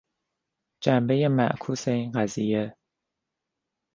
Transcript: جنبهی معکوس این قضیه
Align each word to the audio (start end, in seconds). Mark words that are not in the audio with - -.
جنبهی 0.83 1.27
معکوس 1.27 1.87
این 1.87 2.11
قضیه 2.11 2.75